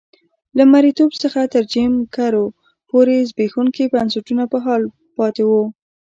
[0.57, 2.45] له مریتوب څخه تر جیم کرو
[2.89, 4.81] پورې زبېښونکي بنسټونه په حال
[5.17, 5.63] پاتې وو.